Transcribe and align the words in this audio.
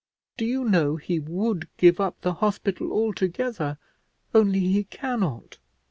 Do 0.35 0.45
you 0.45 0.63
know 0.67 0.95
he 0.95 1.19
would 1.19 1.67
give 1.77 1.99
up 1.99 2.19
the 2.21 2.33
hospital 2.33 2.91
altogether, 2.91 3.77
only 4.33 4.59
he 4.61 4.85
cannot. 4.85 5.59